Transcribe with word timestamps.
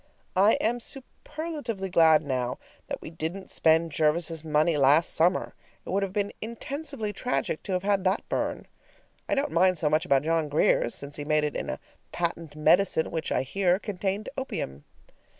I 0.35 0.53
am 0.53 0.79
superlatively 0.79 1.91
glad 1.91 2.23
now 2.23 2.57
that 2.87 2.99
we 3.03 3.11
didn't 3.11 3.51
spend 3.51 3.91
Jervis's 3.91 4.43
money 4.43 4.75
last 4.75 5.13
summer; 5.13 5.53
it 5.85 5.91
would 5.91 6.01
have 6.01 6.11
been 6.11 6.31
intensively 6.41 7.13
tragic 7.13 7.61
to 7.61 7.73
have 7.73 7.83
had 7.83 8.03
that 8.05 8.27
burn. 8.27 8.65
I 9.29 9.35
don't 9.35 9.51
mind 9.51 9.77
so 9.77 9.91
much 9.91 10.03
about 10.03 10.23
John 10.23 10.49
Grier's, 10.49 10.95
since 10.95 11.17
he 11.17 11.23
made 11.23 11.43
it 11.43 11.55
in 11.55 11.69
a 11.69 11.77
patent 12.11 12.55
medicine 12.55 13.11
which, 13.11 13.31
I 13.31 13.43
hear, 13.43 13.77
contained 13.77 14.27
opium. 14.39 14.85